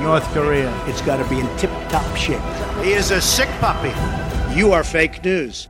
North 0.00 0.30
Korea. 0.34 0.72
It's 0.86 1.00
got 1.02 1.16
to 1.16 1.24
be 1.28 1.40
in 1.40 1.48
tip 1.56 1.70
top 1.88 2.04
shape. 2.16 2.40
He 2.82 2.92
is 2.92 3.10
a 3.12 3.20
sick 3.20 3.48
puppy. 3.60 3.92
You 4.54 4.72
are 4.72 4.84
fake 4.84 5.24
news. 5.24 5.68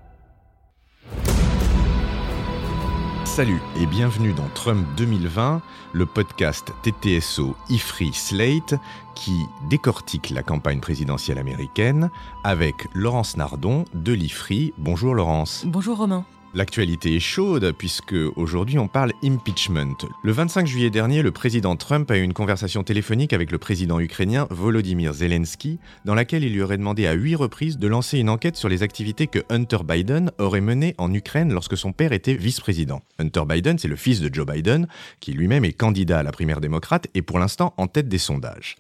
Salut 3.25 3.61
et 3.81 3.87
bienvenue 3.87 4.33
dans 4.33 4.49
Trump 4.55 4.87
2020, 4.97 5.61
le 5.93 6.07
podcast 6.07 6.73
TTSO 6.83 7.55
IFRI 7.69 8.13
Slate 8.15 8.75
qui 9.15 9.45
décortique 9.69 10.31
la 10.31 10.43
campagne 10.43 10.81
présidentielle 10.81 11.39
américaine 11.39 12.11
avec 12.45 12.75
Laurence 12.95 13.37
Nardon 13.37 13.85
de 13.93 14.13
l'IFRI. 14.13 14.73
Bonjour 14.79 15.15
Laurence. 15.15 15.65
Bonjour 15.67 15.99
Romain. 15.99 16.25
L'actualité 16.55 17.15
est 17.15 17.21
chaude 17.21 17.75
puisque 17.77 18.15
aujourd'hui 18.37 18.79
on 18.79 18.89
parle 18.89 19.13
impeachment. 19.23 19.97
Le 20.23 20.33
25 20.33 20.67
juillet 20.67 20.91
dernier, 20.91 21.23
le 21.23 21.31
président 21.31 21.77
Trump 21.77 22.11
a 22.11 22.17
eu 22.17 22.23
une 22.23 22.33
conversation 22.33 22.83
téléphonique 22.83 23.33
avec 23.33 23.51
le 23.51 23.59
président 23.59 24.01
ukrainien 24.01 24.47
Volodymyr 24.51 25.13
Zelensky 25.13 25.79
dans 26.05 26.15
laquelle 26.15 26.45
il 26.45 26.53
lui 26.53 26.63
aurait 26.63 26.79
demandé 26.79 27.07
à 27.07 27.13
huit 27.13 27.35
reprises 27.35 27.79
de 27.79 27.89
lancer 27.89 28.19
une 28.19 28.31
enquête 28.31 28.57
sur 28.57 28.69
les 28.69 28.83
activités 28.83 29.27
que 29.27 29.41
Hunter 29.51 29.79
Biden 29.85 30.31
aurait 30.39 30.61
menées 30.61 30.95
en 30.99 31.13
Ukraine 31.13 31.53
lorsque 31.53 31.77
son 31.77 31.93
père 31.93 32.13
était 32.13 32.35
vice-président. 32.35 33.03
Hunter 33.19 33.43
Biden, 33.47 33.79
c'est 33.79 33.89
le 33.89 33.97
fils 33.97 34.21
de 34.21 34.33
Joe 34.33 34.47
Biden 34.47 34.87
qui 35.21 35.33
lui-même 35.33 35.65
est 35.65 35.73
candidat 35.73 36.21
à 36.21 36.23
la 36.23 36.33
primaire 36.33 36.61
démocrate 36.61 37.09
et 37.15 37.23
pour 37.23 37.39
l'instant 37.39 37.75
en 37.77 37.87
tête 37.87 38.09
des 38.09 38.19
sondages. 38.19 38.77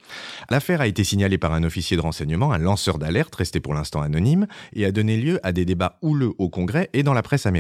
L'affaire 0.51 0.81
a 0.81 0.87
été 0.87 1.05
signalée 1.05 1.39
par 1.39 1.53
un 1.53 1.65
officier 1.65 1.97
de 1.97 2.03
renseignement, 2.03 2.53
un 2.53 2.59
lanceur 2.59 2.99
d'alerte 2.99 3.35
resté 3.35 3.61
pour 3.61 3.75
l'instant 3.75 4.01
anonyme 4.01 4.47
et 4.73 4.85
a 4.85 4.93
donné 4.93 5.17
lieu 5.17 5.41
à 5.43 5.53
des 5.53 5.65
débats 5.65 5.99
houleux 6.01 6.33
au 6.39 6.49
Congrès 6.49 6.89
et 6.93 7.03
dans 7.03 7.13
la 7.13 7.23
presse 7.23 7.45
américaine. 7.45 7.56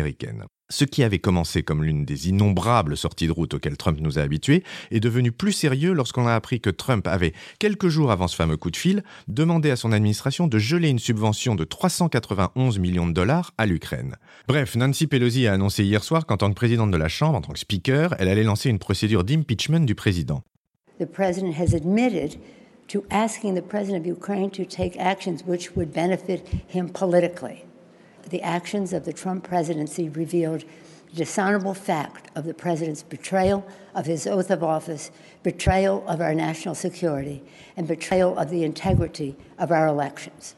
Ce 0.69 0.85
qui 0.85 1.05
avait 1.05 1.21
commencé 1.21 1.63
comme 1.63 1.85
l'une 1.85 2.05
des 2.05 2.29
innombrables 2.29 2.97
sorties 2.97 3.29
de 3.29 3.33
route 3.33 3.55
auxquelles 3.55 3.77
Trump 3.77 3.99
nous 4.01 4.19
a 4.19 4.23
habitués 4.23 4.65
est 4.91 4.99
devenu 5.01 5.31
plus 5.31 5.53
sérieux 5.53 5.93
lorsqu'on 5.93 6.27
a 6.27 6.35
appris 6.35 6.61
que 6.61 6.71
Trump 6.71 7.07
avait, 7.07 7.35
quelques 7.61 7.89
jours 7.89 8.11
avant 8.11 8.27
ce 8.27 8.35
fameux 8.35 8.57
coup 8.57 8.73
de 8.73 8.77
fil, 8.77 9.05
demandé 9.29 9.71
à 9.71 9.77
son 9.77 9.93
administration 9.93 10.49
de 10.49 10.59
geler 10.59 10.89
une 10.89 10.99
subvention 10.99 11.55
de 11.55 11.65
391 11.65 12.79
millions 12.81 13.07
de 13.07 13.13
dollars 13.13 13.53
à 13.59 13.67
l'Ukraine. 13.67 14.17
Bref, 14.49 14.75
Nancy 14.75 15.07
Pelosi 15.07 15.47
a 15.47 15.53
annoncé 15.53 15.85
hier 15.85 16.03
soir 16.03 16.27
qu'en 16.27 16.37
tant 16.37 16.49
que 16.49 16.55
présidente 16.55 16.91
de 16.91 16.97
la 16.97 17.09
Chambre, 17.09 17.39
en 17.39 17.43
tant 17.43 17.53
que 17.53 17.59
speaker, 17.59 18.15
elle 18.19 18.29
allait 18.29 18.43
lancer 18.43 18.69
une 18.69 18.81
procédure 18.81 19.23
d'impeachment 19.23 19.87
du 19.87 19.95
président. 19.95 20.43
the 20.99 21.07
president 21.07 21.55
has 21.55 21.75
admitted 21.75 22.41
to 22.89 23.05
asking 23.11 23.55
the 23.55 23.63
president 23.63 24.01
of 24.01 24.07
Ukraine 24.07 24.51
to 24.51 24.65
take 24.65 24.97
actions 24.97 25.45
which 25.45 25.77
would 25.77 25.93
benefit 25.93 26.47
him. 26.69 26.91
The 28.29 28.43
actions 28.43 28.93
of 28.93 29.05
the 29.05 29.13
Trump 29.13 29.45
presidency 29.45 30.09
revealed 30.09 30.65
the 31.11 31.17
dishonorable 31.17 31.75
fact 31.75 32.31
of 32.35 32.45
the 32.45 32.55
president's 32.55 33.03
betrayal 33.03 33.65
of 33.95 34.07
his 34.07 34.27
oath 34.27 34.51
of 34.51 34.63
office, 34.63 35.11
betrayal 35.43 36.07
of 36.09 36.21
our 36.21 36.35
national 36.35 36.75
security, 36.75 37.43
and 37.77 37.87
betrayal 37.87 38.37
of 38.37 38.51
the 38.51 38.65
integrity 38.65 39.37
of 39.59 39.71
our 39.71 39.87
elections. 39.87 40.57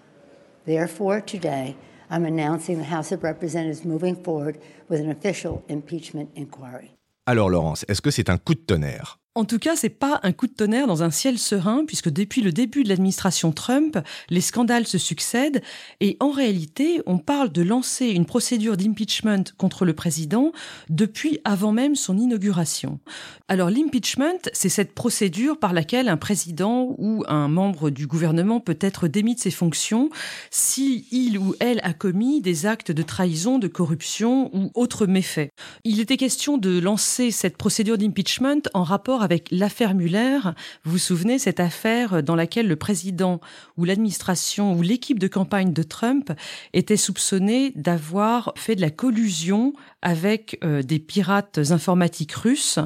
Therefore, 0.65 1.21
today, 1.21 1.77
I'm 2.11 2.25
announcing 2.25 2.79
the 2.79 2.85
House 2.85 3.13
of 3.13 3.23
Representatives 3.23 3.85
moving 3.85 4.17
forward 4.17 4.59
with 4.89 5.01
an 5.01 5.11
official 5.11 5.63
impeachment 5.69 6.31
inquiry. 6.35 6.93
Alors 7.27 7.51
Laurence, 7.51 7.85
est-ce 7.89 8.01
que 8.01 8.11
c'est 8.11 8.31
un 8.31 8.39
coup 8.39 8.55
de 8.55 8.61
tonnerre 8.61 9.19
En 9.39 9.45
tout 9.45 9.61
cas, 9.61 9.77
c'est 9.77 9.89
pas 9.89 10.19
un 10.25 10.33
coup 10.33 10.49
de 10.49 10.53
tonnerre 10.53 10.89
dans 10.89 11.05
un 11.05 11.13
ciel 11.13 11.39
serein, 11.39 11.85
puisque 11.87 12.09
depuis 12.09 12.43
le 12.43 12.51
début 12.51 12.83
de 12.83 12.89
l'administration 12.89 13.53
Trump, 13.53 13.97
les 14.31 14.41
scandales 14.41 14.85
se 14.89 14.99
succèdent, 14.99 15.63
et 16.01 16.17
en 16.19 16.33
réalité, 16.33 17.03
on 17.07 17.19
parle 17.19 17.53
de 17.53 17.63
lancer 17.63 18.07
une 18.07 18.27
procédure 18.27 18.77
d'impeachment 18.77 19.45
contre 19.57 19.85
le 19.85 19.93
président 19.93 20.51
depuis 20.89 21.39
avant 21.45 21.71
même 21.71 21.95
son 21.95 22.19
inauguration. 22.19 22.99
Alors 23.47 23.71
l'impeachment, 23.71 24.51
c'est 24.53 24.69
cette 24.69 24.93
procédure 24.93 25.61
par 25.61 25.73
laquelle 25.73 26.09
un 26.09 26.17
président 26.17 26.97
ou 26.99 27.23
un 27.29 27.47
membre 27.47 27.91
du 27.91 28.09
gouvernement 28.09 28.59
peut 28.59 28.77
être 28.81 29.07
démis 29.07 29.37
de 29.37 29.41
ses 29.41 29.53
fonctions 29.53 30.11
si 30.51 31.07
il 31.13 31.39
ou 31.39 31.55
elle 31.61 31.81
a 31.85 31.93
commis 31.93 32.41
des 32.41 32.67
actes 32.67 32.91
de 32.91 33.03
trahison, 33.05 33.61
de 33.61 33.69
corruption 33.69 34.51
ou 34.53 34.73
autres 34.75 35.07
méfaits. 35.07 35.51
Il 35.85 36.01
était 36.01 36.17
question 36.17 36.59
de 36.59 36.81
lancer 36.81 37.31
cette 37.31 37.57
procédure 37.57 37.99
d'impeachment 37.99 38.63
en 38.75 38.83
rapport 38.83 39.28
l'affaire 39.51 39.95
Muller. 39.95 40.39
Vous 40.85 40.93
vous 40.93 40.99
souvenez, 40.99 41.39
cette 41.39 41.61
affaire 41.61 42.23
dans 42.23 42.37
laquelle 42.37 42.69
le 42.69 42.77
président 42.77 43.41
ou 43.77 43.85
l'administration 43.85 44.75
ou 44.75 44.83
l'équipe 44.83 45.19
de 45.19 45.29
campagne 45.29 45.73
de 45.73 45.83
Trump 45.83 46.33
était 46.73 46.97
soupçonné 46.97 47.73
d'avoir 47.77 48.53
fait 48.57 48.77
de 48.77 48.81
la 48.81 48.91
collusion 48.91 49.73
avec 50.03 50.59
euh, 50.65 50.83
des 50.83 50.99
pirates 50.99 51.59
informatiques 51.71 52.33
russes 52.33 52.79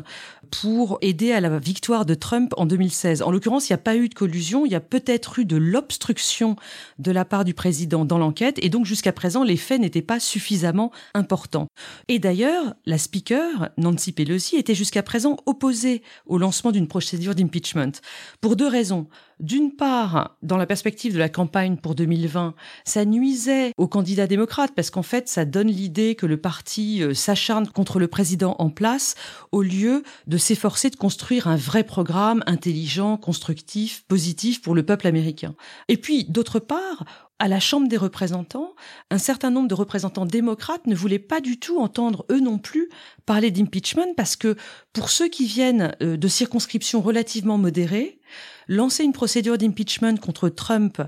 pour 0.61 0.99
aider 1.01 1.33
à 1.33 1.41
la 1.41 1.59
victoire 1.59 2.05
de 2.05 2.15
Trump 2.15 2.53
en 2.57 2.67
2016. 2.67 3.23
En 3.23 3.31
l'occurrence, 3.31 3.69
il 3.69 3.73
n'y 3.73 3.77
a 3.77 3.79
pas 3.79 3.97
eu 3.97 4.09
de 4.09 4.15
collusion, 4.15 4.67
il 4.67 4.73
y 4.73 4.75
a 4.75 4.81
peut-être 4.81 5.39
eu 5.39 5.45
de 5.47 5.57
l'obstruction 5.57 6.57
de 6.99 7.11
la 7.11 7.25
part 7.25 7.45
du 7.45 7.55
président 7.55 8.05
dans 8.05 8.19
l'enquête, 8.19 8.59
et 8.63 8.69
donc 8.69 8.85
jusqu'à 8.85 9.13
présent, 9.13 9.45
les 9.45 9.57
faits 9.57 9.81
n'étaient 9.81 10.03
pas 10.03 10.21
suffisamment 10.21 10.93
importants. 11.15 11.69
Et 12.09 12.19
d'ailleurs, 12.19 12.75
la 12.85 12.99
speaker, 12.99 13.71
Nancy 13.79 14.13
Pelosi, 14.13 14.57
était 14.57 14.75
jusqu'à 14.75 15.03
présent 15.03 15.39
opposée 15.47 16.03
au 16.27 16.37
lancement 16.37 16.71
d'une 16.71 16.87
procédure 16.87 17.35
d'impeachment, 17.35 17.93
pour 18.41 18.55
deux 18.55 18.69
raisons. 18.69 19.09
D'une 19.43 19.73
part, 19.73 20.37
dans 20.43 20.57
la 20.57 20.67
perspective 20.67 21.15
de 21.15 21.19
la 21.19 21.29
campagne 21.29 21.77
pour 21.77 21.97
2020, 21.97 22.55
ça 22.85 23.05
nuisait 23.05 23.73
aux 23.77 23.89
candidats 23.89 24.29
démocrates 24.29 24.71
parce 24.77 24.91
qu'en 24.91 25.03
fait, 25.03 25.29
ça 25.29 25.45
donne 25.45 25.67
l'idée 25.67 26.15
que 26.15 26.27
le 26.27 26.37
parti 26.37 27.03
euh, 27.03 27.13
s'acharne 27.13 27.67
contre 27.67 27.99
le 27.99 28.07
président 28.07 28.55
en 28.61 28.71
place 28.71 29.17
au 29.51 29.63
lieu 29.63 30.05
de 30.29 30.37
s'efforcer 30.37 30.91
de 30.91 30.97
construire 30.97 31.49
un 31.49 31.57
vrai 31.57 31.83
programme 31.83 32.45
intelligent, 32.47 33.17
constructif, 33.17 34.05
positif 34.07 34.63
pour 34.63 34.77
le 34.77 34.85
peuple 34.85 35.09
américain. 35.09 35.57
Et 35.89 35.97
puis, 35.97 36.23
d'autre 36.23 36.61
part, 36.61 37.05
à 37.41 37.49
la 37.49 37.59
Chambre 37.59 37.89
des 37.89 37.97
représentants, 37.97 38.77
un 39.11 39.19
certain 39.19 39.51
nombre 39.51 39.67
de 39.67 39.75
représentants 39.75 40.27
démocrates 40.27 40.87
ne 40.87 40.95
voulaient 40.95 41.19
pas 41.19 41.41
du 41.41 41.59
tout 41.59 41.81
entendre, 41.81 42.25
eux 42.31 42.39
non 42.39 42.59
plus, 42.59 42.89
parler 43.27 43.51
d'impeachment 43.51 44.15
parce 44.17 44.37
que 44.37 44.55
pour 44.93 45.11
ceux 45.11 45.29
qui 45.29 45.47
viennent 45.47 45.97
euh, 46.01 46.17
de 46.17 46.29
circonscriptions 46.29 47.01
relativement 47.01 47.59
modérées, 47.59 48.21
lancer 48.69 49.05
une 49.05 49.13
procédure 49.13 49.59
d'impeachment 49.59 50.19
contre 50.19 50.49
Trump 50.49 51.01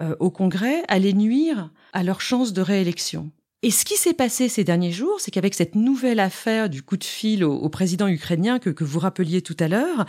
euh, 0.00 0.14
au 0.20 0.30
Congrès 0.30 0.82
allait 0.88 1.12
nuire 1.12 1.70
à 1.92 2.02
leur 2.02 2.20
chance 2.20 2.52
de 2.52 2.62
réélection. 2.62 3.30
Et 3.62 3.70
ce 3.70 3.84
qui 3.84 3.96
s'est 3.96 4.14
passé 4.14 4.48
ces 4.48 4.64
derniers 4.64 4.92
jours, 4.92 5.20
c'est 5.20 5.30
qu'avec 5.30 5.54
cette 5.54 5.74
nouvelle 5.74 6.20
affaire 6.20 6.70
du 6.70 6.82
coup 6.82 6.96
de 6.96 7.04
fil 7.04 7.44
au, 7.44 7.68
président 7.68 8.08
ukrainien 8.08 8.58
que, 8.58 8.70
que 8.70 8.84
vous 8.84 8.98
rappeliez 8.98 9.42
tout 9.42 9.56
à 9.60 9.68
l'heure, 9.68 10.06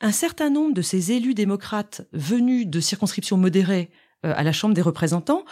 un 0.00 0.12
certain 0.12 0.48
nombre 0.48 0.72
de 0.72 0.80
ces 0.80 1.12
élus 1.12 1.34
démocrates 1.34 2.06
venus 2.12 2.66
de 2.66 2.80
circonscriptions 2.80 3.36
modérées 3.36 3.90
euh, 4.24 4.32
à 4.34 4.42
la 4.42 4.52
Chambre 4.52 4.74
des 4.74 4.80
représentants 4.80 5.44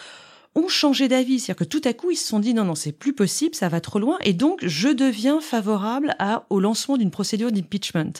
ont 0.54 0.68
changé 0.68 1.08
d'avis. 1.08 1.40
C'est-à-dire 1.40 1.66
que 1.66 1.70
tout 1.70 1.80
à 1.84 1.92
coup, 1.92 2.10
ils 2.10 2.16
se 2.16 2.26
sont 2.26 2.40
dit 2.40 2.54
non, 2.54 2.64
non, 2.64 2.74
c'est 2.74 2.92
plus 2.92 3.12
possible, 3.12 3.54
ça 3.54 3.68
va 3.68 3.80
trop 3.80 3.98
loin, 3.98 4.18
et 4.22 4.32
donc 4.32 4.60
je 4.62 4.88
deviens 4.88 5.40
favorable 5.40 6.14
à, 6.18 6.46
au 6.50 6.60
lancement 6.60 6.96
d'une 6.96 7.10
procédure 7.10 7.52
d'impeachment. 7.52 8.12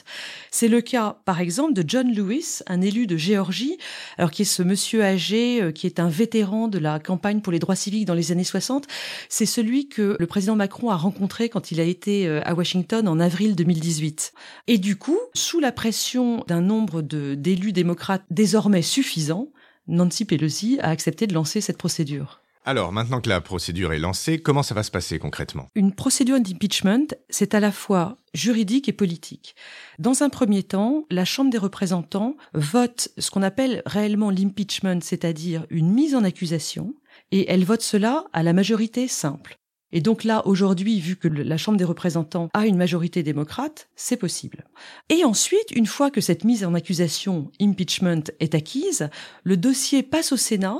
C'est 0.51 0.67
le 0.67 0.81
cas, 0.81 1.17
par 1.25 1.39
exemple, 1.39 1.73
de 1.73 1.83
John 1.87 2.13
Lewis, 2.13 2.59
un 2.67 2.81
élu 2.81 3.07
de 3.07 3.17
Géorgie, 3.17 3.77
alors 4.17 4.31
qui 4.31 4.43
est 4.43 4.45
ce 4.45 4.63
monsieur 4.63 5.03
âgé, 5.03 5.61
euh, 5.61 5.71
qui 5.71 5.85
est 5.85 5.99
un 5.99 6.09
vétéran 6.09 6.67
de 6.67 6.79
la 6.79 6.99
campagne 6.99 7.41
pour 7.41 7.53
les 7.53 7.59
droits 7.59 7.75
civiques 7.75 8.05
dans 8.05 8.13
les 8.13 8.31
années 8.31 8.43
60. 8.43 8.87
C'est 9.29 9.45
celui 9.45 9.87
que 9.87 10.15
le 10.19 10.27
président 10.27 10.55
Macron 10.55 10.89
a 10.89 10.95
rencontré 10.95 11.49
quand 11.49 11.71
il 11.71 11.79
a 11.79 11.83
été 11.83 12.27
euh, 12.27 12.41
à 12.45 12.55
Washington 12.55 13.07
en 13.07 13.19
avril 13.19 13.55
2018. 13.55 14.33
Et 14.67 14.77
du 14.77 14.95
coup, 14.95 15.19
sous 15.33 15.59
la 15.59 15.71
pression 15.71 16.43
d'un 16.47 16.61
nombre 16.61 17.01
d'élus 17.01 17.73
démocrates 17.73 18.23
désormais 18.29 18.81
suffisant, 18.81 19.49
Nancy 19.87 20.25
Pelosi 20.25 20.79
a 20.81 20.89
accepté 20.89 21.27
de 21.27 21.33
lancer 21.33 21.61
cette 21.61 21.77
procédure. 21.77 22.39
Alors, 22.65 22.93
maintenant 22.93 23.19
que 23.19 23.27
la 23.27 23.41
procédure 23.41 23.91
est 23.91 23.99
lancée, 23.99 24.39
comment 24.39 24.63
ça 24.63 24.73
va 24.73 24.83
se 24.83 24.91
passer 24.91 25.19
concrètement? 25.19 25.67
Une 25.75 25.93
procédure 25.93 26.39
d'impeachment, 26.39 27.07
c'est 27.29 27.55
à 27.55 27.59
la 27.59 27.73
fois 27.73 28.17
juridique 28.33 28.87
et 28.87 28.93
politique. 28.93 29.55
Dans 29.99 30.23
un 30.23 30.29
premier 30.29 30.63
temps, 30.63 31.05
la 31.11 31.25
Chambre 31.25 31.49
des 31.49 31.57
représentants 31.57 32.37
vote 32.53 33.09
ce 33.17 33.29
qu'on 33.31 33.43
appelle 33.43 33.81
réellement 33.85 34.29
l'impeachment, 34.29 35.01
c'est-à-dire 35.01 35.65
une 35.69 35.91
mise 35.91 36.15
en 36.15 36.23
accusation, 36.23 36.93
et 37.31 37.51
elle 37.51 37.65
vote 37.65 37.81
cela 37.81 38.25
à 38.31 38.43
la 38.43 38.53
majorité 38.53 39.09
simple. 39.09 39.57
Et 39.93 40.01
donc 40.01 40.23
là, 40.23 40.45
aujourd'hui, 40.47 40.99
vu 40.99 41.15
que 41.15 41.27
la 41.27 41.55
Chambre 41.55 41.77
des 41.77 41.83
représentants 41.85 42.49
a 42.53 42.65
une 42.65 42.77
majorité 42.77 43.21
démocrate, 43.21 43.89
c'est 43.95 44.17
possible. 44.17 44.65
Et 45.09 45.23
ensuite, 45.23 45.71
une 45.75 45.85
fois 45.85 46.09
que 46.09 46.19
cette 46.19 46.43
mise 46.43 46.65
en 46.65 46.73
accusation, 46.73 47.51
impeachment, 47.61 48.23
est 48.39 48.55
acquise, 48.55 49.09
le 49.43 49.55
dossier 49.55 50.01
passe 50.01 50.31
au 50.31 50.37
Sénat 50.37 50.79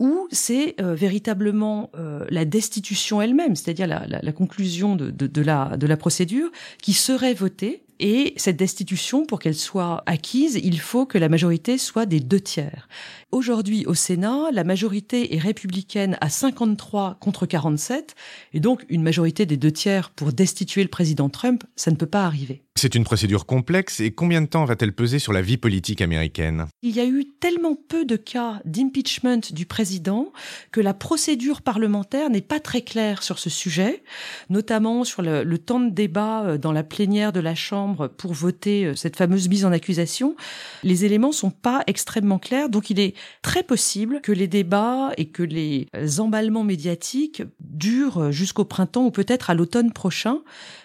où 0.00 0.28
c'est 0.30 0.74
euh, 0.80 0.94
véritablement 0.94 1.90
euh, 1.96 2.24
la 2.30 2.44
destitution 2.44 3.22
elle-même, 3.22 3.56
c'est-à-dire 3.56 3.86
la, 3.86 4.06
la, 4.06 4.20
la, 4.22 4.32
conclusion 4.32 4.96
de, 4.96 5.10
de, 5.10 5.26
de, 5.26 5.42
la, 5.42 5.76
de 5.76 5.86
la 5.86 5.96
procédure, 5.96 6.50
qui 6.82 6.92
serait 6.92 7.34
votée. 7.34 7.82
Et 8.00 8.34
cette 8.36 8.56
destitution, 8.56 9.26
pour 9.26 9.40
qu'elle 9.40 9.56
soit 9.56 10.02
acquise, 10.06 10.60
il 10.62 10.78
faut 10.78 11.04
que 11.04 11.18
la 11.18 11.28
majorité 11.28 11.78
soit 11.78 12.06
des 12.06 12.20
deux 12.20 12.40
tiers. 12.40 12.88
Aujourd'hui, 13.32 13.84
au 13.86 13.94
Sénat, 13.94 14.50
la 14.52 14.64
majorité 14.64 15.34
est 15.34 15.38
républicaine 15.38 16.16
à 16.20 16.28
53 16.28 17.16
contre 17.20 17.44
47, 17.44 18.14
et 18.52 18.60
donc 18.60 18.84
une 18.88 19.02
majorité 19.02 19.46
des 19.46 19.56
deux 19.56 19.72
tiers 19.72 20.10
pour 20.10 20.32
destituer 20.32 20.82
le 20.82 20.88
président 20.88 21.28
Trump, 21.28 21.64
ça 21.76 21.90
ne 21.90 21.96
peut 21.96 22.06
pas 22.06 22.24
arriver. 22.24 22.62
C'est 22.76 22.94
une 22.94 23.02
procédure 23.02 23.44
complexe, 23.44 23.98
et 23.98 24.12
combien 24.12 24.40
de 24.40 24.46
temps 24.46 24.64
va-t-elle 24.64 24.92
peser 24.92 25.18
sur 25.18 25.32
la 25.32 25.42
vie 25.42 25.56
politique 25.56 26.00
américaine? 26.00 26.66
Il 26.82 26.94
y 26.94 27.00
a 27.00 27.06
eu 27.06 27.24
tellement 27.40 27.74
peu 27.74 28.04
de 28.04 28.14
cas 28.14 28.60
d'impeachment 28.64 29.40
du 29.50 29.66
président 29.66 30.32
que 30.70 30.80
la 30.80 30.94
procédure 30.94 31.62
parlementaire 31.62 32.30
n'est 32.30 32.40
pas 32.40 32.60
très 32.60 32.82
claire 32.82 33.24
sur 33.24 33.40
ce 33.40 33.50
sujet, 33.50 34.04
notamment 34.48 35.02
sur 35.02 35.22
le, 35.22 35.42
le 35.42 35.58
temps 35.58 35.80
de 35.80 35.90
débat 35.90 36.44
euh, 36.44 36.58
dans 36.58 36.72
la 36.72 36.84
plénière 36.84 37.32
de 37.32 37.40
la 37.40 37.56
Chambre 37.56 37.87
pour 37.94 38.32
voter 38.32 38.86
euh, 38.86 38.94
cette 38.94 39.16
fameuse 39.16 39.48
mise 39.48 39.64
en 39.64 39.72
accusation. 39.72 40.36
Les 40.82 41.04
éléments 41.04 41.32
sont 41.32 41.50
pas 41.50 41.82
extrêmement 41.86 42.38
clairs, 42.38 42.68
donc 42.68 42.90
il 42.90 43.00
est 43.00 43.14
très 43.42 43.62
possible 43.62 44.20
que 44.20 44.32
les 44.32 44.48
débats 44.48 45.12
et 45.16 45.26
que 45.26 45.42
les 45.42 45.86
emballements 46.18 46.64
médiatiques 46.64 47.42
durent 47.60 48.32
jusqu'au 48.32 48.64
printemps 48.64 49.06
ou 49.06 49.10
peut-être 49.10 49.50
à 49.50 49.54
l'automne 49.54 49.92
prochain. 49.92 50.40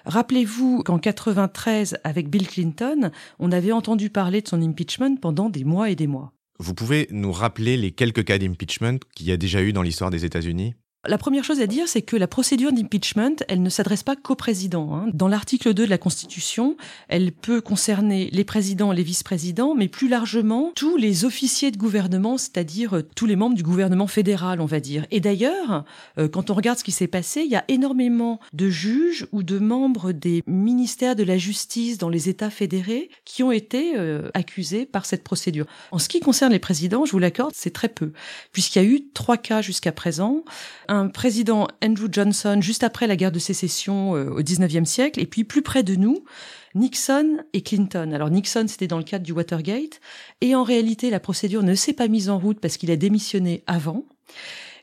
Rappelez-vous 0.06 0.84
qu'en 0.84 1.00
93, 1.00 1.98
avec 2.04 2.30
Bill 2.30 2.48
Clinton, 2.48 3.12
on 3.40 3.52
avait 3.52 3.72
entendu 3.72 4.10
parler 4.10 4.42
de 4.42 4.48
son 4.48 4.62
impeachment 4.62 5.18
pendant 5.20 5.50
des 5.50 5.64
mois 5.64 5.90
et 5.90 5.96
des 5.96 6.08
mois. 6.08 6.34
Vous 6.60 6.74
pouvez 6.74 7.08
nous 7.12 7.32
rappeler 7.32 7.78
les 7.78 7.92
quelques 7.92 8.24
cas 8.24 8.38
d'impeachment 8.38 9.00
qu'il 9.16 9.28
y 9.28 9.32
a 9.32 9.38
déjà 9.38 9.62
eu 9.62 9.74
dans 9.74 9.82
l'histoire 9.82 10.12
des 10.12 10.26
États-Unis? 10.26 10.76
La 11.06 11.18
première 11.18 11.44
chose 11.44 11.60
à 11.60 11.68
dire, 11.68 11.90
c'est 11.90 12.02
que 12.02 12.16
la 12.16 12.28
procédure 12.28 12.72
d'impeachment, 12.72 13.36
elle 13.50 13.62
ne 13.62 13.70
s'adresse 13.70 14.04
pas 14.04 14.16
qu'au 14.16 14.36
président. 14.36 14.96
Hein. 14.96 15.08
Dans 15.14 15.28
l'article 15.28 15.74
2 15.74 15.84
de 15.84 15.90
la 15.90 15.98
Constitution, 15.98 16.78
elle 17.10 17.34
peut 17.34 17.60
concerner 17.60 18.30
les 18.32 18.46
présidents, 18.46 18.94
les 18.94 19.04
vice-présidents, 19.04 19.76
mais 19.76 19.90
plus 19.90 20.08
largement 20.08 20.72
tous 20.76 20.96
les 20.96 21.26
officiers 21.26 21.72
de 21.72 21.78
gouvernement, 21.78 22.38
c'est-à-dire 22.38 22.98
euh, 22.98 23.04
tous 23.16 23.26
les 23.26 23.36
membres 23.36 23.56
du 23.56 23.64
gouvernement 23.64 24.08
fédéral, 24.08 24.62
on 24.62 24.66
va 24.66 24.80
dire. 24.80 25.06
Et 25.12 25.20
d'ailleurs, 25.20 25.84
euh, 26.18 26.30
quand 26.30 26.50
on 26.50 26.54
regarde 26.54 26.80
ce 26.80 26.86
qui 26.86 26.94
s'est 26.94 27.08
passé, 27.08 27.42
il 27.42 27.52
y 27.52 27.58
a 27.58 27.66
énormément 27.68 28.40
de 28.54 28.70
juges 28.70 29.28
ou 29.34 29.44
de 29.44 29.60
membres 29.60 30.14
des 30.14 30.42
ministères 30.48 31.18
de 31.18 31.24
la 31.24 31.38
justice 31.38 31.98
dans 31.98 32.10
les 32.10 32.30
États 32.30 32.50
fédérés 32.50 33.10
qui 33.26 33.44
ont 33.44 33.52
été 33.52 33.98
euh, 33.98 34.30
accusés 34.34 34.86
par 34.86 35.06
cette 35.06 35.26
procédure. 35.26 35.66
En 35.92 36.00
ce 36.00 36.08
qui 36.08 36.22
concerne 36.22 36.54
les 36.54 36.60
présidents, 36.60 37.04
je 37.04 37.12
vous 37.12 37.20
l'accorde, 37.20 37.52
c'est 37.54 37.74
très 37.74 37.90
peu, 37.90 38.14
puisqu'il 38.54 38.82
y 38.82 38.86
a 38.86 38.88
eu 38.88 39.02
trois 39.14 39.36
cas 39.36 39.62
jusqu'à 39.62 39.92
présent 39.92 40.46
un 40.94 41.08
président 41.08 41.68
Andrew 41.84 42.08
Johnson 42.12 42.60
juste 42.62 42.84
après 42.84 43.08
la 43.08 43.16
guerre 43.16 43.32
de 43.32 43.40
sécession 43.40 44.16
euh, 44.16 44.30
au 44.30 44.42
19e 44.42 44.86
siècle, 44.86 45.20
et 45.20 45.26
puis 45.26 45.44
plus 45.44 45.64
près 45.64 45.82
de 45.82 45.96
nous, 45.96 46.24
Nixon 46.76 47.40
et 47.54 47.62
Clinton. 47.62 48.12
Alors 48.14 48.30
Nixon, 48.30 48.66
c'était 48.68 48.88
dans 48.88 49.00
le 49.00 49.04
cadre 49.04 49.26
du 49.26 49.32
Watergate, 49.32 50.00
et 50.42 50.56
en 50.56 50.64
réalité, 50.64 51.10
la 51.10 51.20
procédure 51.20 51.64
ne 51.64 51.74
s'est 51.74 51.94
pas 51.94 52.08
mise 52.08 52.30
en 52.30 52.38
route 52.38 52.60
parce 52.60 52.78
qu'il 52.78 52.92
a 52.92 52.96
démissionné 52.96 53.64
avant. 53.66 54.06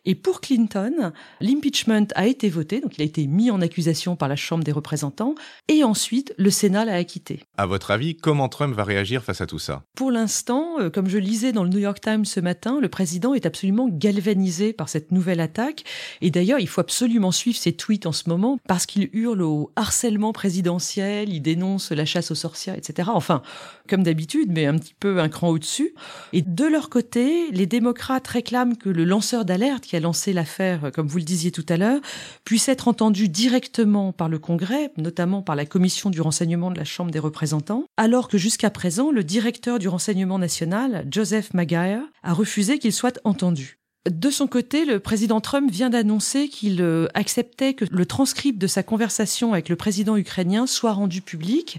Et 0.07 0.15
pour 0.15 0.41
Clinton, 0.41 1.13
l'impeachment 1.41 2.07
a 2.15 2.27
été 2.27 2.49
voté, 2.49 2.81
donc 2.81 2.97
il 2.97 3.03
a 3.03 3.05
été 3.05 3.27
mis 3.27 3.51
en 3.51 3.61
accusation 3.61 4.17
par 4.17 4.29
la 4.29 4.37
Chambre 4.37 4.65
des 4.65 4.73
représentants, 4.73 5.35
et 5.69 5.85
ensuite 5.85 6.33
le 6.39 6.51
Sénat 6.51 6.87
l'a 6.87 6.95
acquitté. 6.95 7.41
À 7.59 7.67
votre 7.67 7.91
avis, 7.91 8.17
comment 8.17 8.49
Trump 8.49 8.75
va 8.75 8.85
réagir 8.85 9.23
face 9.23 9.43
à 9.43 9.47
tout 9.47 9.59
ça? 9.59 9.83
Pour 9.95 10.11
l'instant, 10.11 10.81
euh, 10.81 10.89
comme 10.89 11.09
je 11.09 11.19
lisais 11.19 11.53
dans 11.53 11.65
le 11.65 11.69
New 11.69 11.79
York 11.79 12.01
Times 12.01 12.25
ce 12.25 12.41
matin, 12.41 12.79
le 12.81 12.89
président 12.89 13.35
est 13.35 13.45
absolument 13.45 13.89
galvanisé 13.91 14.73
par 14.73 14.89
cette 14.89 15.13
nouvelle 15.13 15.41
attaque. 15.41 15.85
Et 16.23 16.31
d'ailleurs, 16.31 16.61
il 16.61 16.69
faut 16.69 16.81
absolument 16.81 17.33
suivre 17.33 17.59
ses 17.59 17.73
tweets 17.73 18.07
en 18.07 18.13
ce 18.13 18.29
moment 18.29 18.59
parce 18.67 18.87
qu'il 18.87 19.11
hurle 19.13 19.43
au 19.43 19.71
harcèlement 19.77 20.33
présidentiel, 20.33 21.29
il 21.29 21.41
dénonce 21.41 21.93
la 21.93 22.07
chasse 22.07 22.31
aux 22.31 22.37
sorcières, 22.37 22.77
etc. 22.77 23.11
Enfin, 23.13 23.43
comme 23.89 24.03
d'habitude, 24.03 24.51
mais 24.51 24.65
un 24.65 24.79
petit 24.79 24.95
peu 24.99 25.21
un 25.21 25.29
cran 25.29 25.49
au-dessus. 25.49 25.95
Et 26.33 26.43
de 26.43 26.65
leur 26.65 26.89
côté, 26.89 27.51
les 27.51 27.67
démocrates 27.67 28.27
réclament 28.29 28.77
que 28.77 28.89
le 28.89 29.05
lanceur 29.05 29.45
d'alerte 29.45 29.90
qui 29.91 29.97
a 29.97 30.01
lancé 30.01 30.33
l'affaire, 30.33 30.93
comme 30.95 31.09
vous 31.09 31.19
le 31.19 31.25
disiez 31.25 31.51
tout 31.51 31.67
à 31.69 31.77
l'heure, 31.77 32.01
puisse 32.45 32.69
être 32.69 32.87
entendu 32.87 33.29
directement 33.29 34.13
par 34.13 34.29
le 34.29 34.39
Congrès, 34.39 34.93
notamment 34.97 35.43
par 35.43 35.57
la 35.57 35.67
commission 35.67 36.11
du 36.11 36.21
renseignement 36.21 36.71
de 36.71 36.79
la 36.79 36.85
Chambre 36.85 37.11
des 37.11 37.19
représentants, 37.19 37.87
alors 37.97 38.29
que 38.29 38.39
jusqu'à 38.39 38.71
présent, 38.71 39.11
le 39.11 39.25
directeur 39.25 39.81
du 39.81 39.89
renseignement 39.89 40.39
national, 40.39 41.09
Joseph 41.11 41.53
Maguire, 41.55 42.03
a 42.23 42.33
refusé 42.33 42.79
qu'il 42.79 42.93
soit 42.93 43.19
entendu. 43.25 43.80
De 44.09 44.31
son 44.31 44.47
côté, 44.47 44.87
le 44.87 44.99
président 44.99 45.43
Trump 45.43 45.71
vient 45.71 45.91
d'annoncer 45.91 46.49
qu'il 46.49 46.81
euh, 46.81 47.07
acceptait 47.13 47.75
que 47.75 47.85
le 47.91 48.07
transcript 48.07 48.59
de 48.59 48.67
sa 48.67 48.83
conversation 48.83 49.53
avec 49.53 49.69
le 49.69 49.77
président 49.77 50.17
ukrainien 50.17 50.67
soit 50.67 50.95
rendu 50.95 51.21
public. 51.21 51.79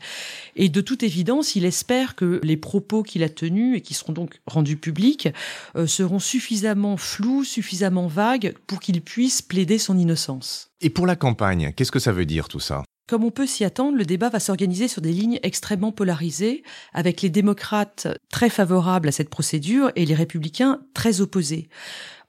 Et 0.56 0.70
de 0.70 0.82
toute 0.82 1.02
évidence, 1.02 1.56
il 1.56 1.66
espère 1.66 2.14
que 2.14 2.40
les 2.44 2.58
propos 2.58 3.02
qu'il 3.02 3.24
a 3.24 3.30
tenus 3.30 3.76
et 3.76 3.82
qui 3.82 3.96
seront 3.96 4.14
donc 4.14 4.40
rendus 4.46 4.78
publics 4.78 5.30
euh, 5.76 5.88
seront 5.88 6.20
suffisamment 6.20 6.96
flous, 6.96 7.44
suffisamment 7.44 8.06
vagues 8.06 8.54
pour 8.68 8.82
qu'il 8.82 9.02
puisse 9.02 9.42
plaider 9.42 9.80
son 9.80 9.98
innocence. 9.98 10.70
Et 10.80 10.92
pour 10.92 11.08
la 11.08 11.16
campagne, 11.16 11.74
qu'est-ce 11.76 11.92
que 11.92 11.98
ça 11.98 12.12
veut 12.12 12.28
dire 12.28 12.50
tout 12.50 12.60
ça? 12.60 12.84
Comme 13.12 13.25
on 13.25 13.30
peut 13.30 13.46
s'y 13.46 13.66
attendre, 13.66 13.98
le 13.98 14.06
débat 14.06 14.30
va 14.30 14.40
s'organiser 14.40 14.88
sur 14.88 15.02
des 15.02 15.12
lignes 15.12 15.38
extrêmement 15.44 15.92
polarisées, 15.92 16.63
avec 16.94 17.22
les 17.22 17.30
démocrates 17.30 18.08
très 18.30 18.50
favorables 18.50 19.10
à 19.10 19.12
cette 19.12 19.30
procédure 19.30 19.92
et 19.98 20.06
les 20.06 20.16
républicains 20.16 20.80
très 20.94 21.19
opposés. 21.19 21.68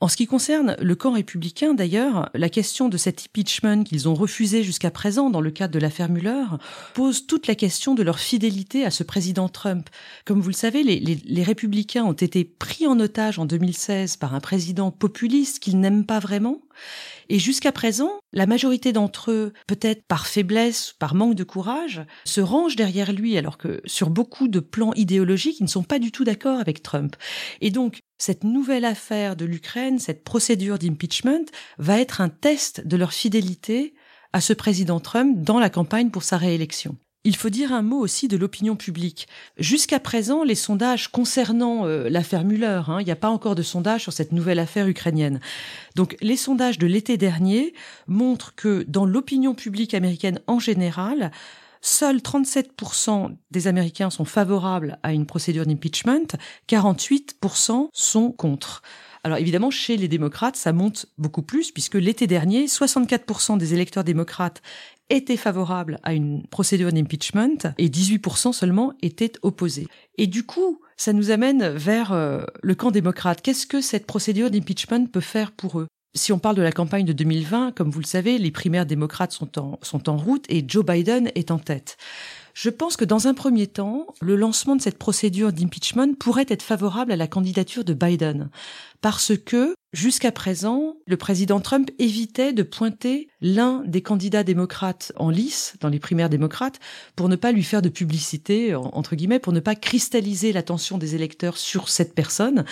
En 0.02 0.08
ce 0.08 0.16
qui 0.16 0.26
concerne 0.26 0.74
le 0.80 0.96
camp 0.96 1.12
républicain, 1.12 1.74
d'ailleurs, 1.74 2.28
la 2.34 2.48
question 2.48 2.88
de 2.88 2.96
cet 2.96 3.24
impeachment 3.24 3.84
qu'ils 3.84 4.08
ont 4.08 4.16
refusé 4.16 4.64
jusqu'à 4.64 4.90
présent 4.90 5.30
dans 5.30 5.40
le 5.40 5.52
cadre 5.52 5.72
de 5.72 5.78
l'affaire 5.78 6.08
Mueller 6.08 6.42
pose 6.92 7.28
toute 7.28 7.46
la 7.46 7.54
question 7.54 7.94
de 7.94 8.02
leur 8.02 8.18
fidélité 8.18 8.84
à 8.84 8.90
ce 8.90 9.04
président 9.04 9.48
Trump. 9.48 9.88
Comme 10.24 10.40
vous 10.40 10.48
le 10.48 10.54
savez, 10.54 10.82
les 10.82 11.42
républicains 11.44 12.02
ont 12.02 12.14
été 12.14 12.44
pris 12.44 12.88
en 12.88 12.98
otage 12.98 13.38
en 13.38 13.46
2016 13.46 14.16
par 14.16 14.34
un 14.34 14.40
président 14.40 14.90
populiste 14.90 15.60
qu'ils 15.60 15.78
n'aiment 15.78 16.04
pas 16.04 16.18
vraiment. 16.18 16.58
Et 17.28 17.38
jusqu'à 17.38 17.70
présent, 17.70 18.10
la 18.32 18.46
majorité 18.46 18.92
d'entre 18.92 19.30
eux, 19.30 19.52
peut-être 19.68 20.02
par 20.08 20.26
faiblesse, 20.26 20.96
par 20.98 21.14
manque 21.14 21.36
de 21.36 21.44
courage, 21.44 22.02
se 22.24 22.40
rangent 22.40 22.74
derrière 22.74 23.12
lui, 23.12 23.38
alors 23.38 23.56
que 23.56 23.80
sur 23.84 24.10
beaucoup 24.10 24.48
de 24.48 24.58
plans 24.58 24.92
idéologiques, 24.94 25.60
ils 25.60 25.64
ne 25.64 25.68
sont 25.68 25.84
pas 25.84 26.00
du 26.00 26.10
tout 26.10 26.24
d'accord 26.24 26.58
avec 26.58 26.82
Trump. 26.82 27.14
Et 27.60 27.70
donc, 27.70 28.00
cette 28.22 28.44
nouvelle 28.44 28.84
affaire 28.84 29.34
de 29.34 29.44
l'Ukraine, 29.44 29.98
cette 29.98 30.22
procédure 30.22 30.78
d'impeachment, 30.78 31.44
va 31.78 31.98
être 31.98 32.20
un 32.20 32.28
test 32.28 32.86
de 32.86 32.96
leur 32.96 33.12
fidélité 33.12 33.94
à 34.32 34.40
ce 34.40 34.52
président 34.52 35.00
Trump 35.00 35.42
dans 35.42 35.58
la 35.58 35.70
campagne 35.70 36.10
pour 36.10 36.22
sa 36.22 36.36
réélection. 36.36 36.94
Il 37.24 37.34
faut 37.34 37.50
dire 37.50 37.72
un 37.72 37.82
mot 37.82 37.98
aussi 37.98 38.28
de 38.28 38.36
l'opinion 38.36 38.76
publique. 38.76 39.26
Jusqu'à 39.58 39.98
présent, 39.98 40.44
les 40.44 40.54
sondages 40.54 41.08
concernant 41.08 41.84
euh, 41.84 42.08
l'affaire 42.08 42.44
Muller, 42.44 42.82
hein, 42.86 42.98
il 43.00 43.06
n'y 43.06 43.10
a 43.10 43.16
pas 43.16 43.28
encore 43.28 43.56
de 43.56 43.62
sondage 43.62 44.02
sur 44.02 44.12
cette 44.12 44.30
nouvelle 44.30 44.60
affaire 44.60 44.86
ukrainienne. 44.86 45.40
Donc 45.96 46.16
les 46.20 46.36
sondages 46.36 46.78
de 46.78 46.86
l'été 46.86 47.16
dernier 47.16 47.74
montrent 48.06 48.54
que 48.54 48.84
dans 48.86 49.04
l'opinion 49.04 49.52
publique 49.52 49.94
américaine 49.94 50.38
en 50.46 50.60
général, 50.60 51.32
seuls 51.82 52.18
37% 52.18 53.36
des 53.50 53.66
Américains 53.66 54.10
sont 54.10 54.24
favorables 54.24 54.98
à 55.02 55.12
une 55.12 55.26
procédure 55.26 55.66
d'impeachment, 55.66 56.26
48% 56.68 57.88
sont 57.92 58.32
contre. 58.32 58.82
Alors 59.24 59.38
évidemment, 59.38 59.70
chez 59.70 59.96
les 59.96 60.08
démocrates, 60.08 60.56
ça 60.56 60.72
monte 60.72 61.06
beaucoup 61.16 61.42
plus, 61.42 61.70
puisque 61.70 61.94
l'été 61.94 62.26
dernier, 62.26 62.66
64% 62.66 63.56
des 63.56 63.74
électeurs 63.74 64.02
démocrates 64.02 64.62
étaient 65.10 65.36
favorables 65.36 65.98
à 66.02 66.14
une 66.14 66.46
procédure 66.48 66.92
d'impeachment 66.92 67.74
et 67.78 67.88
18% 67.88 68.52
seulement 68.52 68.94
étaient 69.02 69.32
opposés. 69.42 69.86
Et 70.18 70.26
du 70.26 70.44
coup, 70.44 70.80
ça 70.96 71.12
nous 71.12 71.30
amène 71.30 71.68
vers 71.68 72.12
euh, 72.12 72.44
le 72.62 72.74
camp 72.74 72.90
démocrate. 72.90 73.42
Qu'est-ce 73.42 73.66
que 73.66 73.80
cette 73.80 74.06
procédure 74.06 74.50
d'impeachment 74.50 75.06
peut 75.06 75.20
faire 75.20 75.52
pour 75.52 75.80
eux? 75.80 75.86
Si 76.14 76.32
on 76.32 76.38
parle 76.38 76.56
de 76.56 76.62
la 76.62 76.72
campagne 76.72 77.04
de 77.04 77.12
2020, 77.12 77.72
comme 77.72 77.90
vous 77.90 78.00
le 78.00 78.06
savez, 78.06 78.38
les 78.38 78.50
primaires 78.50 78.86
démocrates 78.86 79.32
sont 79.32 79.58
en, 79.58 79.78
sont 79.82 80.08
en 80.08 80.16
route 80.16 80.44
et 80.48 80.64
Joe 80.66 80.84
Biden 80.84 81.30
est 81.34 81.50
en 81.50 81.58
tête. 81.58 81.96
Je 82.54 82.68
pense 82.68 82.96
que 82.96 83.04
dans 83.04 83.28
un 83.28 83.34
premier 83.34 83.66
temps, 83.66 84.06
le 84.20 84.36
lancement 84.36 84.76
de 84.76 84.82
cette 84.82 84.98
procédure 84.98 85.52
d'impeachment 85.52 86.14
pourrait 86.14 86.46
être 86.48 86.62
favorable 86.62 87.12
à 87.12 87.16
la 87.16 87.26
candidature 87.26 87.84
de 87.84 87.94
Biden. 87.94 88.50
Parce 89.00 89.32
que 89.36 89.74
Jusqu'à 89.92 90.32
présent, 90.32 90.96
le 91.06 91.18
président 91.18 91.60
Trump 91.60 91.90
évitait 91.98 92.54
de 92.54 92.62
pointer 92.62 93.28
l'un 93.42 93.82
des 93.84 94.00
candidats 94.00 94.42
démocrates 94.42 95.12
en 95.16 95.28
lice 95.28 95.74
dans 95.80 95.90
les 95.90 95.98
primaires 95.98 96.30
démocrates 96.30 96.80
pour 97.14 97.28
ne 97.28 97.36
pas 97.36 97.52
lui 97.52 97.62
faire 97.62 97.82
de 97.82 97.90
publicité, 97.90 98.74
entre 98.74 99.16
guillemets, 99.16 99.38
pour 99.38 99.52
ne 99.52 99.60
pas 99.60 99.74
cristalliser 99.74 100.54
l'attention 100.54 100.96
des 100.96 101.14
électeurs 101.14 101.58
sur 101.58 101.90
cette 101.90 102.14
personne. 102.14 102.64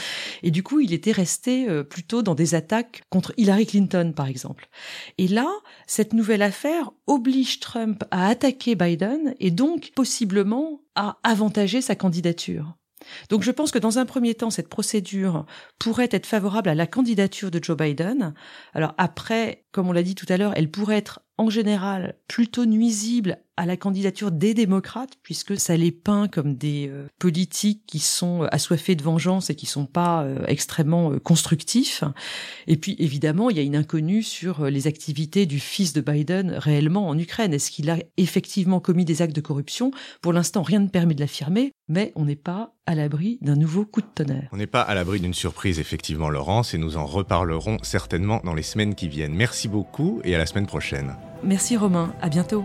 Et 0.43 0.50
du 0.50 0.62
coup, 0.62 0.81
il 0.81 0.95
était 0.95 1.12
resté 1.12 1.69
euh, 1.69 1.83
plutôt 1.83 2.23
dans 2.23 2.35
des 2.35 2.55
attaques 2.55 3.03
contre 3.11 3.35
Hillary 3.37 3.67
Clinton, 3.67 4.15
par 4.17 4.27
exemple. 4.27 4.71
Et 5.19 5.29
là, 5.29 5.47
cette 5.87 6.15
nouvelle 6.15 6.43
affaire 6.43 6.91
oblige 7.07 7.61
Trump 7.61 8.03
à 8.11 8.29
attaquer 8.29 8.77
Biden 8.77 9.35
et 9.41 9.50
donc 9.50 9.93
possiblement 9.95 10.81
à 10.95 11.19
avantager 11.23 11.83
sa 11.83 11.97
candidature. 11.97 12.80
Donc 13.29 13.43
je 13.43 13.50
pense 13.50 13.71
que 13.71 13.79
dans 13.79 13.99
un 13.99 14.07
premier 14.07 14.35
temps, 14.35 14.50
cette 14.50 14.69
procédure 14.69 15.47
pourrait 15.79 16.09
être 16.11 16.26
favorable 16.26 16.69
à 16.69 16.75
la 16.75 16.87
candidature 16.87 17.50
de 17.50 17.62
Joe 17.62 17.76
Biden. 17.76 18.35
Alors 18.75 18.95
après, 18.99 19.64
comme 19.73 19.88
on 19.88 19.93
l'a 19.93 20.02
dit 20.02 20.14
tout 20.14 20.26
à 20.29 20.37
l'heure, 20.37 20.52
elle 20.57 20.71
pourrait 20.71 20.99
être 20.99 21.21
en 21.38 21.50
général 21.50 22.17
plutôt 22.29 22.67
nuisible 22.67 23.38
à 23.61 23.67
la 23.67 23.76
candidature 23.76 24.31
des 24.31 24.55
démocrates, 24.55 25.19
puisque 25.23 25.61
ça 25.61 25.76
les 25.76 25.93
peint 25.93 26.29
comme 26.29 26.55
des 26.55 26.88
euh, 26.88 27.07
politiques 27.19 27.83
qui 27.87 27.99
sont 27.99 28.49
assoiffés 28.50 28.95
de 28.95 29.02
vengeance 29.02 29.50
et 29.50 29.55
qui 29.55 29.67
sont 29.67 29.85
pas 29.85 30.23
euh, 30.23 30.38
extrêmement 30.47 31.12
euh, 31.12 31.19
constructifs. 31.19 32.02
Et 32.69 32.79
puis 32.79 32.97
évidemment, 32.99 33.50
il 33.50 33.59
y 33.59 33.61
a 33.61 33.62
une 33.62 33.76
inconnue 33.76 34.23
sur 34.23 34.64
les 34.64 34.87
activités 34.87 35.45
du 35.45 35.61
fils 35.61 35.93
de 35.93 36.00
Biden 36.00 36.52
réellement 36.52 37.07
en 37.07 37.19
Ukraine. 37.19 37.52
Est-ce 37.52 37.71
qu'il 37.71 37.90
a 37.90 37.99
effectivement 38.17 38.81
commis 38.81 39.05
des 39.05 39.21
actes 39.21 39.37
de 39.37 39.43
corruption? 39.43 39.90
Pour 40.23 40.33
l'instant, 40.33 40.62
rien 40.62 40.81
ne 40.81 40.88
permet 40.88 41.12
de 41.12 41.21
l'affirmer, 41.21 41.73
mais 41.87 42.12
on 42.14 42.25
n'est 42.25 42.37
pas 42.37 42.73
à 42.87 42.95
l'abri 42.95 43.38
d'un 43.43 43.57
nouveau 43.57 43.85
coup 43.85 44.00
de 44.00 44.07
tonnerre. 44.07 44.49
On 44.52 44.57
n'est 44.57 44.67
pas 44.67 44.81
à 44.81 44.95
l'abri 44.95 45.21
d'une 45.21 45.35
surprise, 45.35 45.79
effectivement, 45.79 46.31
Laurence, 46.31 46.73
et 46.73 46.79
nous 46.79 46.97
en 46.97 47.05
reparlerons 47.05 47.76
certainement 47.83 48.40
dans 48.43 48.55
les 48.55 48.62
semaines 48.62 48.95
qui 48.95 49.09
viennent. 49.09 49.35
Merci 49.35 49.69
beaucoup 49.69 50.23
et 50.25 50.35
à 50.35 50.38
la 50.38 50.47
semaine 50.47 50.67
prochaine. 50.67 51.14
Merci 51.45 51.76
Romain, 51.76 52.14
à 52.23 52.31
bientôt. 52.31 52.64